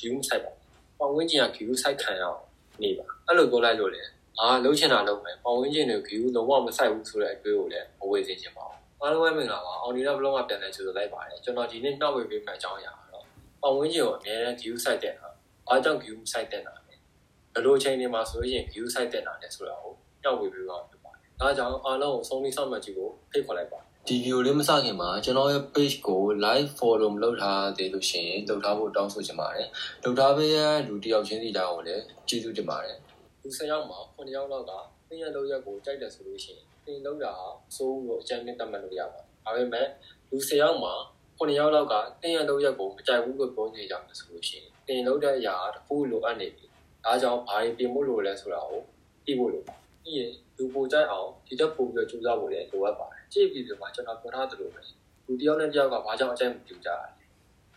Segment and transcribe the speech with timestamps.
[0.00, 0.52] view ဆိုင်ပါ
[0.98, 2.40] ပတ်ဝန်းကျင်က view ဆိုင်ခံရအောင်
[2.82, 4.02] နေပါအဲ့လိုပြောလိုက်လို့လေ
[4.40, 13.24] အာလုံးချင်တာလုံးမယ်ပတ်ဝန်းကျင်တွေ view လုံးဝမဆိုင်ဘူးဆိုတဲ့အတွေးကိုလည်းမဝေစေချင်ပါဘူးအားလုံးပဲမင်္ဂလာပါအောင်ဒီတော့ဘလော့ကပြန်လဲကြိုဆိုလိုက်ပါတယ်ကျွန်တော်ဒီနေ့နှောက်ဝေပေးမယ့်အကြောင်းအရာကတော့
[13.62, 15.28] ပတ်ဝန်းကျင်ကိုအများနဲ့ view ဆိုင်တဲ့တာ
[15.68, 29.66] အားကြောင့် view ဆိုင်တဲ့တာလဲဘယ်လိုအချိန်တွေမှာဆိုရင် view ဆိုင်တဲ့တာလဲဆိုတာကိုနှောက်ဝေပေးပါဖြစ်ပါတယ်ဒါကြောင့်အားလုံးကိုဆုံးဖြတ်ဆောင်မှတ်ကြည့်ဖို့ဖိတ်ခေါ်လိုက်ပါ ဒီ video လေးမစခင်မှာကျွန်တော်ရဲ့ page ကို live follow မလုပ်ထားသေးလို့ရှိရင်လုပ်ထားဖို့တောင်းဆိုချင်ပါတယ်။
[30.04, 32.96] လုပ်ထားပေးရလူတယောက်ချင်းစီတိုင်းကိုလည်းကျေးဇူးတင်ပါတယ်။
[33.42, 34.72] လူ10ယောက်မှာ9ယောက်လောက်က
[35.08, 39.86] သင်ရလောက်ရက်ကိုကြိုက်တယ်ဆိုလို့ရှိရင်သင်လောက်တာဟာစိုးလို့အကြမ်းနဲ့တတ်မှတ်လို့ရပါတယ်။ဒါပေမဲ့
[40.30, 40.94] လူ10ယောက်မှာ
[41.38, 46.66] 9ယောက်လောက်ကသင်ရလောက်ရက်ကိုမကြိုက်ဘူးလို့ပြောနေကြတယ်ဆိုလို့ရှိရင်သင်လောက်တဲ့အရာတစ်ခုလိုအပ်နေပြီ။
[47.04, 48.82] ဒါကြောင့်ဘာတွေပြင်ဖို့လိုလဲဆိုတာကို
[49.26, 54.80] သိဖို့လိုပါတယ်။ ပြီးရင်လူပိုကြိုက်အောင်ဒီတက်ပို့ပြီးကြိုးစားဖို့လည်းလိုအပ်ပါတယ်ကြည့်ပြီးဒီမှာကျွန်တော်ပြောထားသလိုပဲ
[55.26, 57.08] လူတယောက်နဲ့တယောက်ကဘာကြောင့်အကြိုက်မတူကြရလဲ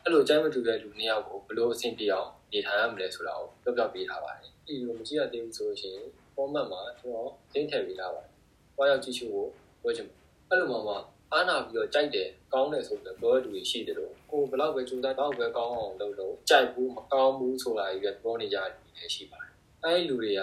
[0.03, 8.29] အဲ့လိုအကြိုက်မတူတဲ့လူနှစ်ယောက်ကိုဘယ်လိုအဆင်ပြေအောင်နေထိုင်ရမလဲဆိုတာကိုပြောပြပေးထားပါတယ်ဒီလိုမကြည့်ရသေးဘူးဆိုလို့ရှိရင် format မှာကျွန်တော်သင်ထည့်ပေးထားပါတယ်။
[8.77, 9.49] ဘာရောက်ကြည့်ရှုဖို့
[9.81, 10.07] ပြောချင်
[10.49, 10.95] အဲ့လိုမှမှ
[11.33, 19.51] အားနာပြီးတော့ကြိုက်တယ်ကောင်းတယ်ဆိုပြီးပြောတဲ့လူတွေရှိတယ်လို့ကိုဘလောက်ပဲကြိုးစားတော့ပဲကောင်းအောင်လုပ်လို့ကြိုက်ဘူးမကောင်းဘူးဆိုတာကြီးပဲပြောနေကြတယ်လည်းရှိပါတယ်။
[19.83, 20.41] အဲ့ဒီလူတွေက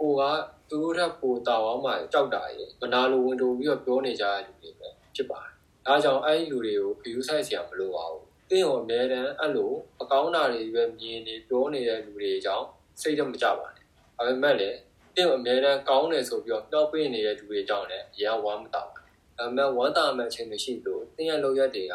[0.00, 0.22] ကိုက
[0.70, 5.52] သူတို့ထက်ပိုတောင်းအောင်မှကြောက်တာရေမနာလိုဝင်တိုးပြီးတော့ပြောနေကြတဲ့လူတွေပဲဖြစ်ပါတယ်။
[5.86, 12.66] ဒါကြောင့်အဲ့ဒီလူတွေကို view size ဆရာမလိုပါဘူး။တင်းရောအများတန်းအဲ့လိုအကောင်းတာတွေပဲမြင်နေပြောနေတဲ့လူတွေကြောင့်
[13.00, 13.84] စိတ်တော့မကြပါနဲ့။
[14.16, 14.78] ဒါပေမဲ့လည်း
[15.14, 18.96] တင်းအများတန်းကောင်းတယ်ဆိုပြီးတော့တောက်ပေးနေတဲ့လူတွေကြောင့်လည်းအရန်ဝမ်းမတာပါ။
[19.38, 21.94] ဒါပေမဲ့ဝမ်းတာမဲ့အချိန်တွေရှိလို့တင်းရဲ့လောက်ရက်တွေက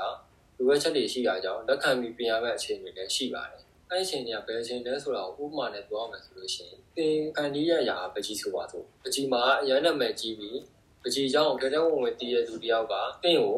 [0.58, 10.59] လူဝက်ချက်တွေရှိတာကြောင့်လက်ခံပြီးပြင်ရမယ့်အချိန်တွေလည်းရှိပါတယ် အဲ့ချိန်တွေကဘယ်ချိန်လဲဆိုတာကိုဥပမာနဲ့ပြောရမယ်ဆိုလို့ရှိရင်သင်ကန်ဒီရရာပကြီးဆိုပါစို့ပကြီးမှာအရန်နာမည်ကြီးပြီး
[11.04, 13.58] ပကြီးကြောင့်ထဲထဲဝင်ဝင်တည်တဲ့လူတယောက်ကသင်ကို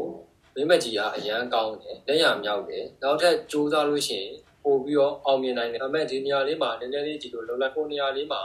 [0.56, 4.32] မင်းမကြီးကအရန်ကောင်းတယ်လက်ရမြောက်တယ်နောက်ထပ်စူးစမ်းလို့ရှိရင်
[4.64, 8.42] ပို့ပြီးတော့အောင်မြင်နိုင်တယ်ဒါပေမဲ့ဒီနေရာလေးမှာနည်းနည်းလေးဒီလိုလုံလိုက်ဖို့နေရာလေးမှာ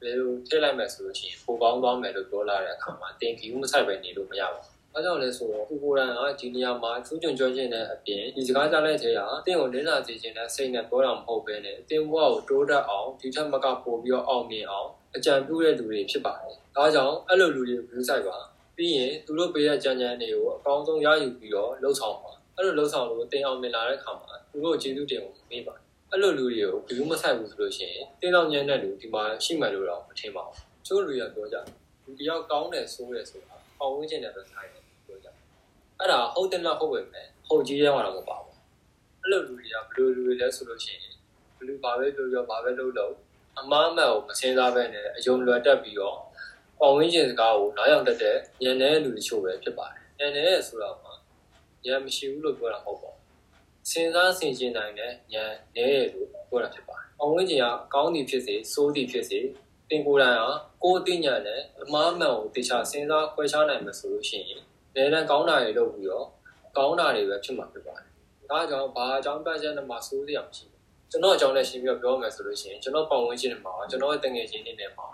[0.00, 18.38] ဘယ်လိုထည့်လိုက်မယ်ဆိုလို့ရှိရင်ပိုကောင်းသွားမယ်လို့ပြောလာတဲ့အခါမှာတင်ကီဦးမဆိုင်ပဲနေလို့မရပါဘူး။ အဲကြောင့်လဲဆိုတော့ကိုကိုရန်ကဒီနေရာမှာကျူးကျွန်ကြောခြင်းတဲ့အပြင်ဒီစကားကြားလိုက်တဲ့ဟာအတင်းကိုလင်းလာစေခြင်းနဲ့စိတ်နဲ့ပြောတာမဟုတ်ဘဲနဲ့အတင်းဘဝကိုတိုးတက်အောင်ဒီထက်မကပိုပြီးတော့အောင်မြင်အောင်အကြံပြုတဲ့လူတွေဖြစ်ပါတယ်။ဒါကြောင့်အဲ့လိုလူတွေကို view site ပါ
[18.76, 25.74] ပြီးရင်သူတို့ပေးတဲ့ကြံကြံတွေကိုအကောင်းဆုံးရယူပြီးတော့လှုပ်ဆောင်ပါအဲ့လိုလှုပ်ဆောင်လို့တင်အောင်မြင်လာတဲ့အခါမှာသူတို့ကျေးဇူးတင်ကိုမေးပါ
[26.10, 31.79] အဲ့လိုလူတွေကို view မဆိုင်ဘူးဆိုလို့ရှိရင်တင်းအောင်ညံ့တဲ့လူဒီမှာရှိမှလို့တော့မထင်ပါဘူး။ချို့လူတွေကပြောကြတယ်
[32.10, 34.84] လူတယောက်ကောင်းတယ်ဆိုရဲဆိုတာပေါဝင်ခြင်းနဲ့ပဲဆိုင်တယ်
[35.98, 38.56] အဲ့ဒါဟုတ်တယ်လားဟုတ်ပဲမယ်ဟုတ်ကြီးရဲမှာတော့မပါဘူး
[39.22, 41.14] အဲ့လိုလူတွေကဘယ်လိုလူတွေလဲဆိုလို့ရှိရင်
[41.56, 43.14] ဘယ်လိုဘာပဲပြောပြောဘာပဲလုပ်လို့
[43.58, 46.18] အမားအမှတ်ကိုမစင်စားပဲနဲ့အယုံလွယ်တက်ပြီးတော့
[46.80, 49.86] ပေါဝင်ခြင်းစကားကိုနားရောက်တတ်တဲ့ညံတဲ့လူတချို့ပဲဖြစ်ပါ
[50.18, 51.10] တယ်ညံတဲ့ဆိုတော့မှ
[51.84, 55.44] ညံမရှိဘူးလို့ပြောတာမဟုတ်ပါဘူးစင်စားဆင်ခြင်နိုင်တဲ့ညံ
[55.76, 59.40] နေလို့ပြောတာဖြစ်ပါတယ်ပေါဝင်ခြင်းကကောင်းသည်ဖြစ်စေဆိုးသည်ဖြစ်စေ
[59.90, 60.50] တင်ကိုယ်တိုင်ဟာ
[60.82, 64.60] ကိုယ်အသိဉာဏ်နဲ့အမှားမှန်ကိုတေချာစဉ်းစားခွဲခြားနိုင်မှာဆိုလို့ရှိရင်
[64.94, 66.26] လဲတန်းကောင်းတာတွေလုပ်ပြီးတော့
[66.76, 68.06] ကောင်းတာတွေပဲဖြစ်မှာဖြစ်ပါတယ်။
[68.50, 70.80] ဒါကြောင့်ဘာအကြောင်းပြချက်နဲ့မှစိုးစရာမရှိဘူး။
[71.10, 75.08] ကျွန်တော်အကြောင်းနဲ့ရှင်းပြီးတော့ပြောမယ်ဆိုလို့ရှိရင်ကျွန်တော်ပတ်ဝန်းကျင်မှာကျွန်တော်ရဲ့တငယ်ချင်းတွေနဲ့မှာ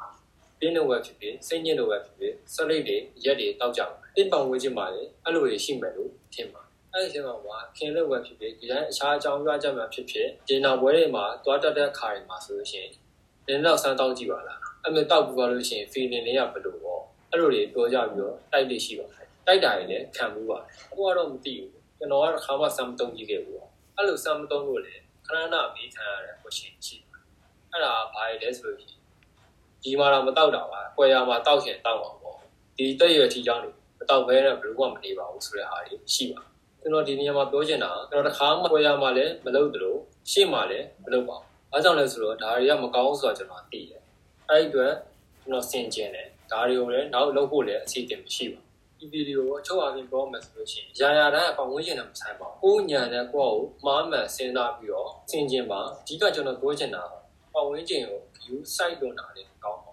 [0.61, 6.63] ပြင်းလို့ပဲဖြစ်ဖြစ်စိတ်ညစ်လို့ပဲဖြစ်ဖြစ်ဆက်လိတ်တွေရက်တွေတောက်ကြပါ။ပြင်းပတ်ဝန်းကျင်မှာလည်းအဲ့လိုတွေရှိမယ်လို့ထင်ပါ။
[6.93, 12.93] အဲ့ဒီအချိန်မှာခင်လို့ပဲဖြစ်ဖြစ်ဒီတိုင်းအခြားအကြောင်းပြချက်မှဖြစ်ဖြစ်ဒီနောက်ပွဲတွေမှာတွားတက်တဲ့ခါတွေမှာဆိုလို့ရှိရင်
[13.47, 23.59] နည်းတော့စမ်းတောက်ကြည့်ပါလား။အဲ့မဲ့တောက်ပြီးသွားလို့ရှိရင် feeling တွေကဘယ်လိုပေါ့အဲ့လိုတွေပြောကြပြီးတော့တိုက်လိရှိပါတယ်တိုက်တာတွေလည်းခံမှုပါတယ်အခုကတော့မသိဘူးကျွန်တော်ကတော့ခါမှစမ်းမတုံးကြည့်ခဲ့ဘူး
[23.97, 27.09] အဲ့လိုစမ်းမတုံးလို့လည်းခဏနာမေးခံရတဲ့ question ရှိတယ်
[27.73, 29.01] အဲ့ဒါဘာလဲဆိုလို့ရှိရင်
[29.83, 32.39] ဒီမှာတော့မတောက်တာပါကွယ်ရမှာတောက်ရင်တောက်အောင်ပေါ့
[32.77, 36.43] ဒီတက်ရွယ်ထီကြောင်းတွေမတောက်ဘဲနဲ့ဘယ်လိုမှမနေပါဘူးဆိုတဲ့ဟာတွေရှိပါ
[36.81, 39.97] ကျွန်တော်ဒီနေရာမှာပြောချင်တာကျွန်တော်တစ်ခါမှကွယ်ရမှာလည်းမလုပ်သလို
[40.31, 44.03] ရှေ့မှာလည်းမလုပ်ပါဘူး အဲကြောင့်လဲဆိုတော့ဒါတွေကမကောင်းဆိုတော့ကျွန်တော်သိတယ်
[44.51, 44.93] အဲ့ဒီအတွက်
[45.43, 48.61] ကျွန်တော်စင်ကျင်တယ်ဒါတွေကိုလည်းနောက်လုပ်ဖို့လည်းအစီအစဉ်မရှိပါ
[48.99, 57.03] ဒီဗီဒီယိုကိုချုပ်အားဖြင့်ပြောမယ်ဆိုလို့ရှိရင်ရာရာတိုင်းအပေါင်းဝန်းကျင်နဲ့မဆိုင်ပါဘူး။ကိုညာနဲ့ကိုယ့်ကိုမှားမှန်စဉ်းစားပြီးတော့စင်ကျင်ပါအဓိကကျွန်တော်ပြောချင်တာ
[57.53, 59.93] ပတ်ဝန်းကျင်ကို view site လွန်တာလည်းကောင်းပါ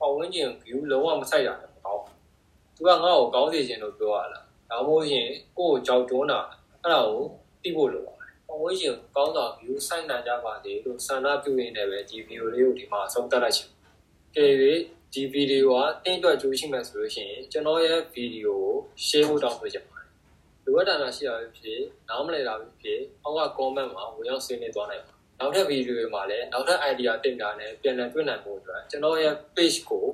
[0.00, 2.14] ပတ်ဝန်းကျင် view လုံးဝမဆိုင်တာလည်းမကောင်းဘူး။
[2.76, 6.40] သူကငါ့ကိုကောင်းစေချင်လို့ပြောရလား။ဒါမှမဟုတ်ရင်ကိုယ့်ကိုကြောက်တွန်းတာ
[6.82, 7.22] အဲ့ဒါကို
[7.62, 8.19] သိဖို့လိုပါတယ်။ပတ်
[8.62, 13.68] ဝန်းကျင်ကောင်းတာ view site နိုင်ကြပါစေလို့ဆန္ဒပြုရင်းနဲ့ပဲဒီ view လေးကိုဒီမှာဆုံးသက်လိုက်ချင်။
[14.36, 14.46] ကဲ၍
[15.12, 18.76] ဒီဗီဒီယိုကတင်းအတွက်ကြိုးရှိမှဆိုလို့ရှိရင်ကျွန်တော်ရဲ့ဗီဒီယိုကို
[19.06, 20.08] share ဖို့တောင်းဆိုချင်ပါတယ်။
[20.64, 30.06] လိုအပ်တာရှိတာဖြစ်ဖြစ်နားမလည်တာဖြစ်ဖြစ်အောက်က comment မှာဝင်ရောက်ဆွေးနွေးသွားနိုင်ပါနောက်ထပ်ဗီဒီယိုတွေမှာလည်းနောက်ထပ် idea တင်တာနဲ့ပြန်လည်တွေ့နိုင်ဖို့အတွက်ကျွန်တော်ရဲ့ page ကို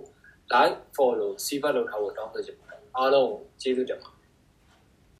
[0.53, 3.33] like follow စီးပတ်လုပ်ထားဖို့တောင်းဆိုချင်ပါတယ်အားလုံး
[3.63, 4.16] ကျေးဇူးတင်ပါတယ်